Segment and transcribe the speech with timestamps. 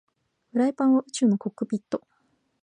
[0.51, 2.01] フライパンは宇宙のコックピット